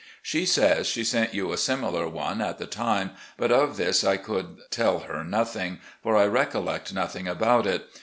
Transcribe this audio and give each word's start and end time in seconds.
She 0.23 0.47
says 0.47 0.87
she 0.87 1.03
sent 1.03 1.35
you 1.35 1.51
a 1.51 1.57
similar 1.59 2.07
one 2.07 2.41
at 2.41 2.57
the 2.57 2.65
time, 2.65 3.11
but 3.37 3.51
of 3.51 3.77
this 3.77 4.03
I 4.03 4.17
could 4.17 4.57
tell 4.71 5.01
her 5.01 5.23
nothing, 5.23 5.77
for 6.01 6.17
I 6.17 6.25
recollect 6.25 6.91
nothing 6.91 7.27
about 7.27 7.67
it. 7.67 7.85